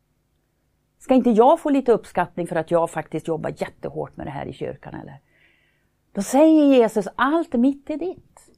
Ska 0.98 1.14
inte 1.14 1.30
jag 1.30 1.60
få 1.60 1.70
lite 1.70 1.92
uppskattning 1.92 2.46
för 2.46 2.56
att 2.56 2.70
jag 2.70 2.90
faktiskt 2.90 3.28
jobbar 3.28 3.54
jättehårt 3.56 4.16
med 4.16 4.26
det 4.26 4.30
här 4.30 4.46
i 4.46 4.52
kyrkan 4.52 4.94
eller? 4.94 5.20
Då 6.12 6.22
säger 6.22 6.64
Jesus, 6.64 7.08
allt 7.14 7.52
mitt 7.52 7.90
är 7.90 7.96
ditt. 7.96 8.50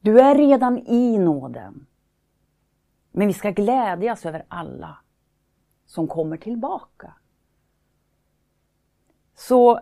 Du 0.00 0.20
är 0.20 0.34
redan 0.34 0.78
i 0.78 1.18
nåden. 1.18 1.86
Men 3.12 3.26
vi 3.26 3.32
ska 3.32 3.50
glädjas 3.50 4.26
över 4.26 4.44
alla 4.48 4.98
som 5.86 6.08
kommer 6.08 6.36
tillbaka. 6.36 7.14
Så 9.36 9.80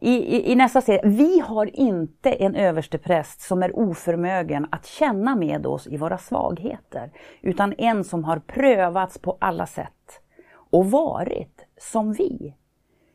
i, 0.00 0.12
i, 0.12 0.52
i, 0.52 0.54
nästa 0.54 0.80
serie, 0.80 1.00
vi 1.04 1.40
har 1.40 1.80
inte 1.80 2.30
en 2.30 2.54
överstepräst 2.54 3.40
som 3.40 3.62
är 3.62 3.78
oförmögen 3.78 4.66
att 4.70 4.86
känna 4.86 5.36
med 5.36 5.66
oss 5.66 5.86
i 5.86 5.96
våra 5.96 6.18
svagheter, 6.18 7.12
utan 7.40 7.74
en 7.78 8.04
som 8.04 8.24
har 8.24 8.38
prövats 8.38 9.18
på 9.18 9.36
alla 9.40 9.66
sätt 9.66 10.20
och 10.52 10.90
varit 10.90 11.66
som 11.80 12.12
vi, 12.12 12.54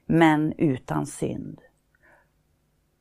men 0.05 0.53
utan 0.57 1.05
synd. 1.05 1.61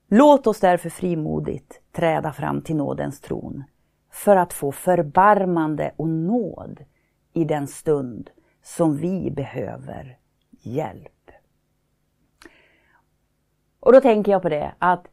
Låt 0.08 0.46
oss 0.46 0.60
därför 0.60 0.90
frimodigt 0.90 1.80
träda 1.92 2.32
fram 2.32 2.62
till 2.62 2.76
nådens 2.76 3.20
tron 3.20 3.64
för 4.10 4.36
att 4.36 4.52
få 4.52 4.72
förbarmande 4.72 5.92
och 5.96 6.08
nåd 6.08 6.84
i 7.32 7.44
den 7.44 7.66
stund 7.66 8.30
som 8.62 8.96
vi 8.96 9.30
behöver 9.30 10.18
hjälp. 10.66 11.30
Och 13.80 13.92
då 13.92 14.00
tänker 14.00 14.32
jag 14.32 14.42
på 14.42 14.48
det 14.48 14.74
att 14.78 15.08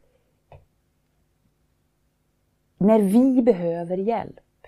när 2.78 3.00
vi 3.00 3.42
behöver 3.42 3.96
hjälp, 3.96 4.66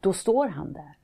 då 0.00 0.12
står 0.12 0.48
han 0.48 0.72
där 0.72 0.98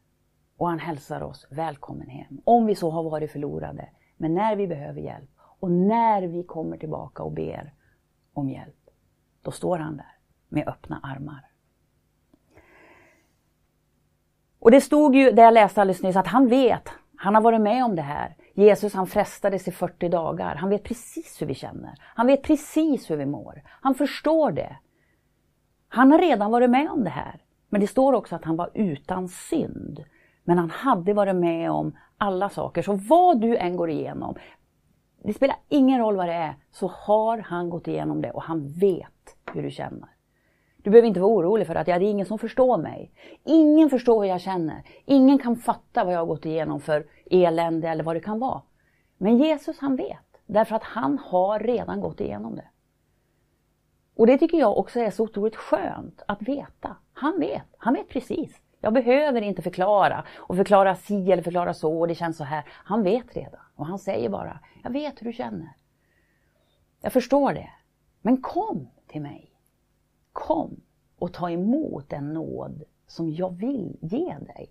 och 0.57 0.69
han 0.69 0.79
hälsar 0.79 1.21
oss 1.21 1.47
välkommen 1.51 2.09
hem. 2.09 2.41
Om 2.45 2.67
vi 2.67 2.75
så 2.75 2.91
har 2.91 3.03
varit 3.03 3.33
förlorade, 3.33 3.89
men 4.17 4.35
när 4.35 4.57
vi 4.57 4.67
behöver 4.67 5.01
hjälp 5.01 5.31
och 5.39 5.71
när 5.71 6.23
vi 6.23 6.43
kommer 6.43 6.77
tillbaka 6.77 7.23
och 7.23 7.33
ber 7.33 7.75
om 8.33 8.49
hjälp, 8.49 8.91
då 9.43 9.51
står 9.51 9.79
han 9.79 9.97
där 9.97 10.17
med 10.49 10.69
öppna 10.69 11.01
armar. 11.03 11.49
Och 14.59 14.71
det 14.71 14.81
stod 14.81 15.15
ju, 15.15 15.31
det 15.31 15.43
jag 15.43 15.55
läste 15.55 15.81
alldeles 15.81 16.03
nyss, 16.03 16.17
att 16.17 16.27
han 16.27 16.49
vet, 16.49 16.89
han 17.23 17.35
har 17.35 17.43
varit 17.43 17.61
med 17.61 17.85
om 17.85 17.97
det 17.97 18.03
här. 18.03 18.37
Jesus 18.55 18.95
han 18.95 19.07
frestades 19.07 19.69
i 19.69 19.71
40 19.71 20.09
dagar. 20.09 20.55
Han 20.55 20.71
vet 20.71 20.83
precis 20.83 21.43
hur 21.43 21.47
vi 21.47 21.55
känner. 21.55 21.95
Han 22.01 22.27
vet 22.27 22.43
precis 22.43 23.11
hur 23.11 23.17
vi 23.17 23.27
mår. 23.27 23.63
Han 23.67 23.95
förstår 23.95 24.53
det. 24.53 24.77
Han 25.89 26.13
har 26.13 26.19
redan 26.19 26.51
varit 26.51 26.71
med 26.71 26.91
om 26.91 27.05
det 27.05 27.11
här. 27.11 27.43
Men 27.69 27.81
det 27.81 27.87
står 27.87 28.13
också 28.13 28.37
att 28.37 28.45
han 28.45 28.57
var 28.57 28.71
utan 28.75 29.29
synd. 29.29 30.05
Men 30.45 30.59
han 30.59 30.71
hade 30.71 31.15
varit 31.15 31.37
med 31.37 31.71
om 31.71 31.97
alla 32.19 32.49
saker. 32.49 32.83
Så 32.83 32.93
vad 32.93 33.41
du 33.41 33.57
än 33.57 33.77
går 33.77 33.91
igenom, 33.91 34.35
det 35.25 35.33
spelar 35.33 35.57
ingen 35.69 36.01
roll 36.01 36.17
vad 36.17 36.29
det 36.29 36.35
är, 36.35 36.57
så 36.71 36.87
har 36.87 37.39
han 37.39 37.71
gått 37.71 37.89
igenom 37.89 38.23
det 38.23 38.31
och 38.31 38.43
han 38.43 38.69
vet 38.69 39.37
hur 39.53 39.63
du 39.63 39.71
känner. 39.71 40.09
Du 40.83 40.91
behöver 40.91 41.09
inte 41.09 41.21
vara 41.21 41.33
orolig 41.33 41.67
för 41.67 41.75
att 41.75 41.87
det 41.87 41.93
är 41.93 42.01
ingen 42.01 42.27
som 42.27 42.39
förstår 42.39 42.79
mig. 42.79 43.13
Ingen 43.45 43.91
förstår 43.91 44.23
hur 44.23 44.29
jag 44.29 44.41
känner. 44.41 44.83
Ingen 45.05 45.39
kan 45.39 45.57
fatta 45.57 46.05
vad 46.05 46.15
jag 46.15 46.19
har 46.19 46.27
gått 46.27 46.47
igenom 46.47 46.81
för 46.81 47.07
elände 47.31 47.89
eller 47.89 48.05
vad 48.05 48.17
det 48.17 48.21
kan 48.21 48.39
vara. 48.39 48.63
Men 49.19 49.39
Jesus 49.39 49.79
han 49.79 49.97
vet, 49.97 50.41
därför 50.47 50.77
att 50.77 50.83
han 50.83 51.19
har 51.19 51.59
redan 51.59 52.01
gått 52.01 52.21
igenom 52.21 52.57
det. 52.57 52.69
Och 54.17 54.27
det 54.27 54.39
tycker 54.39 54.59
jag 54.59 54.79
också 54.79 55.01
är 55.01 55.11
så 55.11 55.25
otroligt 55.25 55.57
skönt 55.57 56.23
att 56.29 56.43
veta. 56.43 56.97
Han 57.13 57.41
vet, 57.41 57.75
han 57.79 57.95
vet 57.95 58.09
precis. 58.09 58.61
Jag 58.81 58.93
behöver 58.93 59.43
inte 59.43 59.63
förklara 59.63 60.25
och 60.37 60.57
förklara 60.57 60.95
si 60.95 61.33
eller 61.33 61.43
förklara 61.43 61.75
så 61.75 62.01
och 62.01 62.09
det 62.09 62.15
känns 62.15 62.37
så 62.37 62.45
här. 62.45 62.65
Han 62.69 63.03
vet 63.03 63.37
redan 63.37 63.61
och 63.77 63.87
han 63.87 63.99
säger 63.99 64.29
bara, 64.29 64.61
jag 64.83 64.91
vet 64.91 65.21
hur 65.21 65.27
du 65.27 65.33
känner. 65.33 65.73
Jag 67.01 67.13
förstår 67.13 67.53
det. 67.53 67.71
Men 68.23 68.43
kom 68.43 68.89
till 69.07 69.23
mig. 69.23 69.52
Kom 70.33 70.81
och 71.19 71.33
ta 71.33 71.51
emot 71.51 72.11
den 72.11 72.33
nåd 72.33 72.83
som 73.07 73.31
jag 73.31 73.51
vill 73.51 73.97
ge 74.01 74.39
dig. 74.39 74.71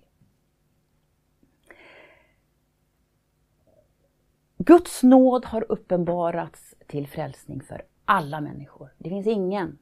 Guds 4.58 5.04
nåd 5.04 5.45
har 5.45 5.65
uppenbarats 5.69 6.76
till 6.88 7.08
frälsning 7.08 7.62
för 7.62 7.82
alla 8.06 8.41
människor. 8.41 8.93
Det 8.97 9.10
finns 9.10 9.28
ingen 9.28 9.78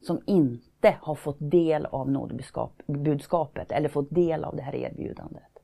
som 0.00 0.20
inte 0.26 0.96
har 1.00 1.14
fått 1.14 1.36
del 1.38 1.86
av 1.86 2.10
nådebudskapet 2.10 3.72
eller 3.72 3.88
fått 3.88 4.10
del 4.10 4.44
av 4.44 4.56
det 4.56 4.62
här 4.62 4.74
erbjudandet. 4.74 5.58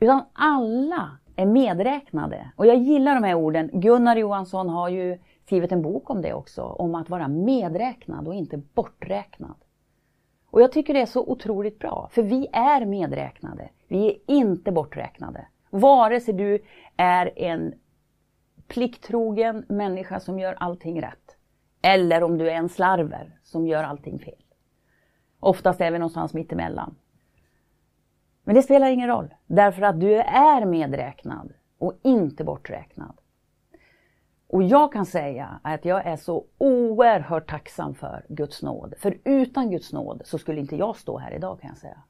Utan 0.00 0.24
alla 0.32 1.18
är 1.36 1.46
medräknade. 1.46 2.52
Och 2.56 2.66
jag 2.66 2.76
gillar 2.76 3.14
de 3.14 3.24
här 3.24 3.34
orden. 3.34 3.70
Gunnar 3.72 4.16
Johansson 4.16 4.68
har 4.68 4.88
ju 4.88 5.18
skrivit 5.48 5.72
en 5.72 5.82
bok 5.82 6.10
om 6.10 6.22
det 6.22 6.32
också, 6.32 6.62
om 6.62 6.94
att 6.94 7.10
vara 7.10 7.28
medräknad 7.28 8.28
och 8.28 8.34
inte 8.34 8.56
borträknad. 8.56 9.54
Och 10.50 10.62
jag 10.62 10.72
tycker 10.72 10.94
det 10.94 11.00
är 11.00 11.06
så 11.06 11.20
otroligt 11.26 11.78
bra, 11.78 12.08
för 12.12 12.22
vi 12.22 12.46
är 12.52 12.86
medräknade. 12.86 13.68
Vi 13.86 14.08
är 14.08 14.16
inte 14.26 14.72
borträknade. 14.72 15.46
Vare 15.70 16.20
sig 16.20 16.34
du 16.34 16.58
är 16.96 17.38
en 17.38 17.74
plikttrogen 18.66 19.64
människa 19.68 20.20
som 20.20 20.38
gör 20.38 20.54
allting 20.54 21.02
rätt, 21.02 21.36
eller 21.82 22.22
om 22.22 22.38
du 22.38 22.50
är 22.50 22.54
en 22.54 22.68
slarver 22.68 23.38
som 23.42 23.66
gör 23.66 23.84
allting 23.84 24.18
fel. 24.18 24.44
Oftast 25.40 25.80
är 25.80 25.90
vi 25.90 25.98
någonstans 25.98 26.34
mittemellan. 26.34 26.94
Men 28.44 28.54
det 28.54 28.62
spelar 28.62 28.90
ingen 28.90 29.08
roll, 29.08 29.34
därför 29.46 29.82
att 29.82 30.00
du 30.00 30.14
är 30.20 30.64
medräknad 30.64 31.52
och 31.78 31.92
inte 32.02 32.44
borträknad. 32.44 33.20
Och 34.48 34.62
jag 34.62 34.92
kan 34.92 35.06
säga 35.06 35.60
att 35.62 35.84
jag 35.84 36.06
är 36.06 36.16
så 36.16 36.44
oerhört 36.58 37.50
tacksam 37.50 37.94
för 37.94 38.26
Guds 38.28 38.62
nåd. 38.62 38.94
För 38.98 39.18
utan 39.24 39.70
Guds 39.70 39.92
nåd 39.92 40.22
så 40.24 40.38
skulle 40.38 40.60
inte 40.60 40.76
jag 40.76 40.96
stå 40.96 41.18
här 41.18 41.34
idag 41.34 41.60
kan 41.60 41.68
jag 41.68 41.78
säga. 41.78 42.02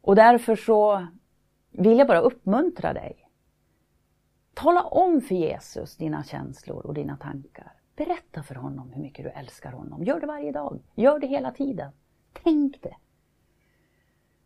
Och 0.00 0.16
därför 0.16 0.56
så 0.56 1.06
vill 1.70 1.98
jag 1.98 2.08
bara 2.08 2.20
uppmuntra 2.20 2.92
dig. 2.92 3.28
Tala 4.54 4.82
om 4.82 5.20
för 5.20 5.34
Jesus 5.34 5.96
dina 5.96 6.24
känslor 6.24 6.86
och 6.86 6.94
dina 6.94 7.16
tankar. 7.16 7.72
Berätta 7.96 8.42
för 8.42 8.54
honom 8.54 8.92
hur 8.92 9.02
mycket 9.02 9.24
du 9.24 9.30
älskar 9.30 9.72
honom. 9.72 10.04
Gör 10.04 10.20
det 10.20 10.26
varje 10.26 10.52
dag. 10.52 10.80
Gör 10.94 11.18
det 11.18 11.26
hela 11.26 11.50
tiden. 11.50 11.92
Tänk 12.32 12.82
det. 12.82 12.96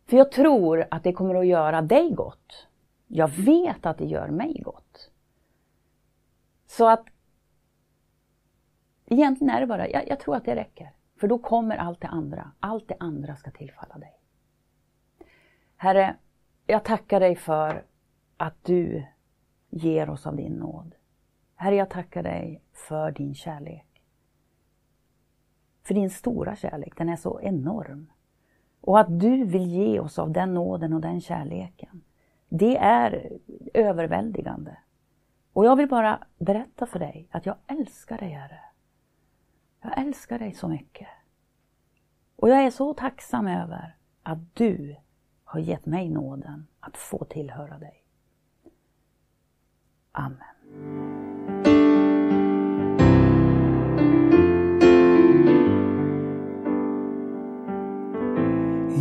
För 0.05 0.17
jag 0.17 0.31
tror 0.31 0.85
att 0.91 1.03
det 1.03 1.13
kommer 1.13 1.35
att 1.35 1.47
göra 1.47 1.81
dig 1.81 2.11
gott. 2.11 2.67
Jag 3.07 3.27
vet 3.27 3.85
att 3.85 3.97
det 3.97 4.05
gör 4.05 4.27
mig 4.27 4.61
gott. 4.65 5.11
Så 6.67 6.87
att 6.89 7.05
egentligen 9.05 9.55
är 9.55 9.59
det 9.59 9.67
bara, 9.67 9.89
jag, 9.89 10.07
jag 10.07 10.19
tror 10.19 10.35
att 10.35 10.45
det 10.45 10.55
räcker. 10.55 10.91
För 11.15 11.27
då 11.27 11.37
kommer 11.37 11.77
allt 11.77 12.01
det 12.01 12.07
andra. 12.07 12.51
Allt 12.59 12.87
det 12.87 12.95
andra 12.99 13.35
ska 13.35 13.51
tillfalla 13.51 13.97
dig. 13.97 14.19
Herre, 15.75 16.15
jag 16.65 16.85
tackar 16.85 17.19
dig 17.19 17.35
för 17.35 17.85
att 18.37 18.63
du 18.63 19.05
ger 19.69 20.09
oss 20.09 20.27
av 20.27 20.35
din 20.35 20.53
nåd. 20.53 20.95
Herre, 21.55 21.75
jag 21.75 21.89
tackar 21.89 22.23
dig 22.23 22.61
för 22.73 23.11
din 23.11 23.35
kärlek. 23.35 24.03
För 25.83 25.93
din 25.93 26.09
stora 26.09 26.55
kärlek, 26.55 26.97
den 26.97 27.09
är 27.09 27.15
så 27.15 27.41
enorm. 27.41 28.11
Och 28.81 28.99
att 28.99 29.19
du 29.19 29.45
vill 29.45 29.67
ge 29.67 29.99
oss 29.99 30.19
av 30.19 30.31
den 30.31 30.53
nåden 30.53 30.93
och 30.93 31.01
den 31.01 31.21
kärleken. 31.21 32.01
Det 32.49 32.77
är 32.77 33.37
överväldigande. 33.73 34.77
Och 35.53 35.65
jag 35.65 35.75
vill 35.75 35.87
bara 35.87 36.26
berätta 36.37 36.85
för 36.85 36.99
dig 36.99 37.27
att 37.31 37.45
jag 37.45 37.55
älskar 37.67 38.17
dig 38.17 38.29
Herre. 38.29 38.59
Jag 39.81 39.97
älskar 39.97 40.39
dig 40.39 40.53
så 40.53 40.67
mycket. 40.67 41.07
Och 42.35 42.49
jag 42.49 42.63
är 42.63 42.71
så 42.71 42.93
tacksam 42.93 43.47
över 43.47 43.95
att 44.23 44.55
du 44.55 44.95
har 45.43 45.59
gett 45.59 45.85
mig 45.85 46.09
nåden 46.09 46.67
att 46.79 46.97
få 46.97 47.25
tillhöra 47.25 47.77
dig. 47.79 48.03
Amen. 50.11 50.37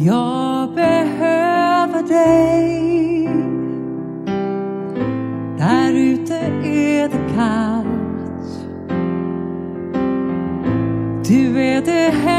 Jag 0.04 0.74
behöver 0.74 2.02
dig 2.02 3.26
där 5.58 5.92
ute 5.92 6.36
är 6.64 7.08
det 7.08 7.25
kallt. 7.36 8.66
Du 11.28 11.60
är 11.60 11.82
det 11.82 12.12
här 12.24 12.35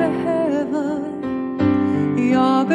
Jag 0.00 0.12
behöver, 0.12 1.00
jag 2.32 2.68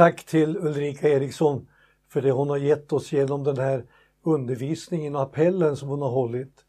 tack 0.00 0.24
till 0.24 0.56
Ulrika 0.56 1.08
Eriksson 1.08 1.68
för 2.08 2.22
det 2.22 2.30
hon 2.30 2.48
har 2.48 2.56
gett 2.56 2.92
oss 2.92 3.12
genom 3.12 3.44
den 3.44 3.58
här 3.58 3.84
undervisningen 4.22 5.16
och 5.16 5.22
appellen 5.22 5.76
som 5.76 5.88
hon 5.88 6.02
har 6.02 6.10
hållit. 6.10 6.64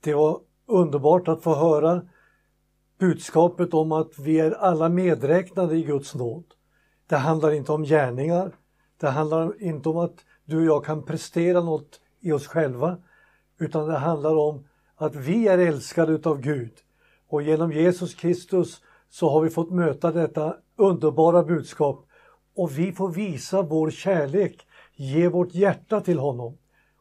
Det 0.00 0.14
var 0.14 0.40
underbart 0.66 1.28
att 1.28 1.42
få 1.42 1.54
höra 1.54 2.02
budskapet 2.98 3.74
om 3.74 3.92
att 3.92 4.18
vi 4.18 4.40
är 4.40 4.50
alla 4.50 4.88
medräknade 4.88 5.76
i 5.76 5.82
Guds 5.82 6.14
nåd. 6.14 6.44
Det 7.06 7.16
handlar 7.16 7.50
inte 7.50 7.72
om 7.72 7.84
gärningar. 7.84 8.52
Det 9.00 9.08
handlar 9.08 9.62
inte 9.62 9.88
om 9.88 9.96
att 9.96 10.24
du 10.44 10.58
och 10.58 10.64
jag 10.64 10.84
kan 10.84 11.02
prestera 11.02 11.60
något 11.60 12.00
i 12.20 12.32
oss 12.32 12.46
själva. 12.46 12.96
Utan 13.58 13.88
det 13.88 13.98
handlar 13.98 14.36
om 14.36 14.64
att 14.96 15.14
vi 15.14 15.48
är 15.48 15.58
älskade 15.58 16.12
utav 16.12 16.40
Gud. 16.40 16.72
Och 17.28 17.42
genom 17.42 17.72
Jesus 17.72 18.14
Kristus 18.14 18.82
så 19.10 19.30
har 19.30 19.40
vi 19.40 19.50
fått 19.50 19.70
möta 19.70 20.12
detta 20.12 20.56
underbara 20.80 21.42
budskap. 21.42 22.06
Och 22.56 22.78
vi 22.78 22.92
får 22.92 23.08
visa 23.08 23.62
vår 23.62 23.90
kärlek, 23.90 24.66
ge 24.94 25.28
vårt 25.28 25.54
hjärta 25.54 26.00
till 26.00 26.18
honom. 26.18 26.58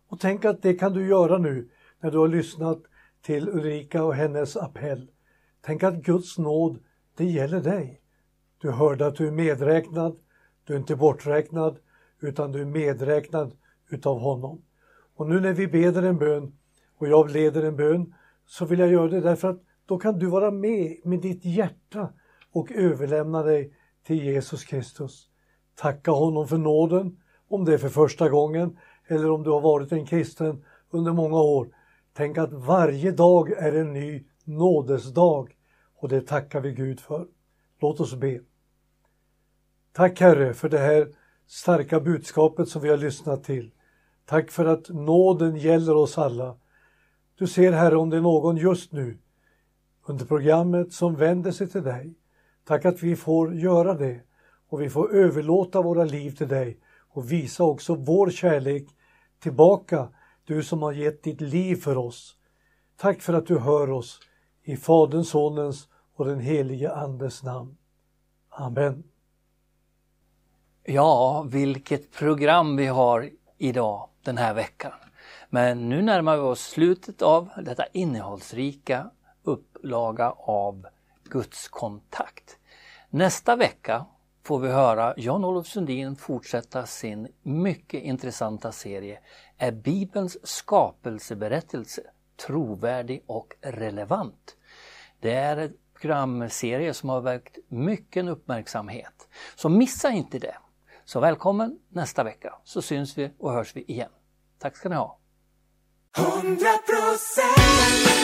Och 0.07 0.19
tänk 0.19 0.45
att 0.45 0.61
det 0.61 0.73
kan 0.73 0.93
du 0.93 1.07
göra 1.07 1.37
nu 1.37 1.69
när 2.01 2.11
du 2.11 2.17
har 2.17 2.27
lyssnat 2.27 2.81
till 3.21 3.49
Ulrika 3.49 4.03
och 4.03 4.15
hennes 4.15 4.57
appell. 4.57 5.11
Tänk 5.61 5.83
att 5.83 5.95
Guds 5.95 6.37
nåd, 6.37 6.79
det 7.17 7.25
gäller 7.25 7.61
dig. 7.61 8.01
Du 8.61 8.71
hörde 8.71 9.07
att 9.07 9.15
du 9.15 9.27
är 9.27 9.31
medräknad, 9.31 10.19
du 10.63 10.73
är 10.73 10.77
inte 10.77 10.95
borträknad, 10.95 11.77
utan 12.19 12.51
du 12.51 12.61
är 12.61 12.65
medräknad 12.65 13.53
utav 13.89 14.19
honom. 14.19 14.61
Och 15.15 15.27
nu 15.27 15.39
när 15.39 15.53
vi 15.53 15.67
beder 15.67 16.03
en 16.03 16.17
bön 16.17 16.53
och 16.97 17.07
jag 17.07 17.31
leder 17.31 17.63
en 17.63 17.75
bön 17.75 18.13
så 18.45 18.65
vill 18.65 18.79
jag 18.79 18.91
göra 18.91 19.07
det 19.07 19.21
därför 19.21 19.49
att 19.49 19.63
då 19.85 19.97
kan 19.97 20.19
du 20.19 20.25
vara 20.25 20.51
med 20.51 20.97
med 21.03 21.19
ditt 21.21 21.45
hjärta 21.45 22.13
och 22.51 22.71
överlämna 22.71 23.43
dig 23.43 23.73
till 24.03 24.23
Jesus 24.23 24.63
Kristus. 24.63 25.29
Tacka 25.75 26.11
honom 26.11 26.47
för 26.47 26.57
nåden, 26.57 27.17
om 27.47 27.65
det 27.65 27.73
är 27.73 27.77
för 27.77 27.89
första 27.89 28.29
gången 28.29 28.77
eller 29.07 29.31
om 29.31 29.43
du 29.43 29.49
har 29.49 29.61
varit 29.61 29.91
en 29.91 30.05
kristen 30.05 30.65
under 30.89 31.13
många 31.13 31.41
år. 31.41 31.67
Tänk 32.13 32.37
att 32.37 32.53
varje 32.53 33.11
dag 33.11 33.51
är 33.51 33.73
en 33.73 33.93
ny 33.93 34.25
nådesdag 34.43 35.55
och 35.95 36.09
det 36.09 36.21
tackar 36.21 36.61
vi 36.61 36.71
Gud 36.71 36.99
för. 36.99 37.27
Låt 37.81 37.99
oss 37.99 38.15
be. 38.15 38.39
Tack 39.91 40.19
Herre 40.19 40.53
för 40.53 40.69
det 40.69 40.77
här 40.77 41.07
starka 41.47 41.99
budskapet 41.99 42.69
som 42.69 42.81
vi 42.81 42.89
har 42.89 42.97
lyssnat 42.97 43.43
till. 43.43 43.71
Tack 44.25 44.51
för 44.51 44.65
att 44.65 44.89
nåden 44.89 45.55
gäller 45.55 45.95
oss 45.95 46.17
alla. 46.17 46.55
Du 47.35 47.47
ser 47.47 47.71
Herre 47.71 47.97
om 47.97 48.09
det 48.09 48.17
är 48.17 48.21
någon 48.21 48.57
just 48.57 48.91
nu 48.91 49.17
under 50.05 50.25
programmet 50.25 50.93
som 50.93 51.15
vänder 51.15 51.51
sig 51.51 51.67
till 51.67 51.83
dig. 51.83 52.15
Tack 52.65 52.85
att 52.85 53.03
vi 53.03 53.15
får 53.15 53.55
göra 53.55 53.93
det 53.93 54.21
och 54.69 54.81
vi 54.81 54.89
får 54.89 55.15
överlåta 55.15 55.81
våra 55.81 56.03
liv 56.03 56.31
till 56.31 56.47
dig 56.47 56.79
och 57.09 57.31
visa 57.31 57.63
också 57.63 57.95
vår 57.95 58.29
kärlek 58.29 58.87
tillbaka, 59.39 60.09
du 60.45 60.63
som 60.63 60.81
har 60.81 60.91
gett 60.91 61.23
ditt 61.23 61.41
liv 61.41 61.75
för 61.75 61.97
oss. 61.97 62.35
Tack 62.97 63.21
för 63.21 63.33
att 63.33 63.47
du 63.47 63.59
hör 63.59 63.91
oss 63.91 64.19
i 64.63 64.77
Faderns, 64.77 65.29
Sonens 65.29 65.87
och 66.15 66.25
den 66.25 66.39
helige 66.39 66.91
Andes 66.91 67.43
namn. 67.43 67.77
Amen. 68.49 69.03
Ja, 70.83 71.45
vilket 71.49 72.11
program 72.11 72.75
vi 72.75 72.85
har 72.85 73.29
idag 73.57 74.09
den 74.23 74.37
här 74.37 74.53
veckan. 74.53 74.91
Men 75.49 75.89
nu 75.89 76.01
närmar 76.01 76.35
vi 76.37 76.41
oss 76.41 76.61
slutet 76.61 77.21
av 77.21 77.49
detta 77.65 77.85
innehållsrika 77.85 79.09
upplaga 79.43 80.31
av 80.31 80.85
Guds 81.29 81.67
kontakt. 81.67 82.57
Nästa 83.09 83.55
vecka 83.55 84.05
får 84.43 84.59
vi 84.59 84.67
höra 84.67 85.13
Jan-Olof 85.17 85.67
Sundin 85.67 86.15
fortsätta 86.15 86.85
sin 86.85 87.27
mycket 87.43 88.03
intressanta 88.03 88.71
serie 88.71 89.19
Är 89.57 89.71
Bibelns 89.71 90.37
skapelseberättelse 90.43 92.01
trovärdig 92.47 93.23
och 93.25 93.55
relevant? 93.61 94.57
Det 95.19 95.33
är 95.33 95.57
en 95.57 95.73
programserie 95.93 96.93
som 96.93 97.09
har 97.09 97.21
väckt 97.21 97.57
mycket 97.67 98.27
uppmärksamhet. 98.27 99.27
Så 99.55 99.69
missa 99.69 100.09
inte 100.09 100.39
det! 100.39 100.55
Så 101.05 101.19
välkommen 101.19 101.79
nästa 101.89 102.23
vecka 102.23 102.55
så 102.63 102.81
syns 102.81 103.17
vi 103.17 103.31
och 103.39 103.53
hörs 103.53 103.75
vi 103.75 103.83
igen. 103.83 104.11
Tack 104.59 104.77
ska 104.77 104.89
ni 104.89 104.95
ha! 104.95 105.17
100% 106.17 108.18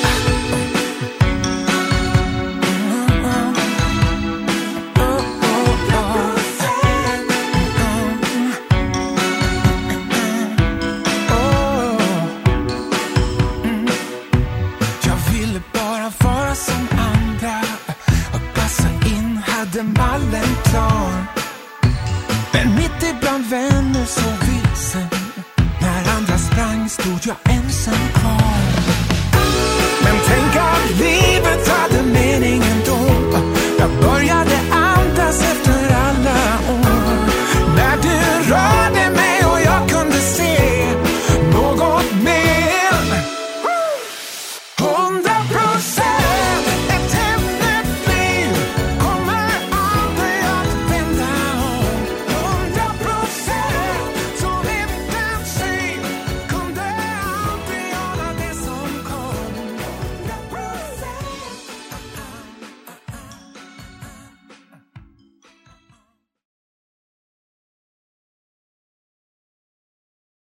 song. 20.75 21.04